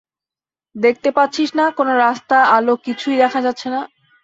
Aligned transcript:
দেখতে 0.75 1.09
পাচ্ছিস 1.11 1.49
না, 1.59 1.65
কোনো 1.77 1.93
রাস্তা, 1.97 2.37
আলো 2.55 2.73
কিছুই 2.85 3.15
দেখা 3.17 3.39
যাচ্ছে 3.45 3.67
না? 3.69 3.81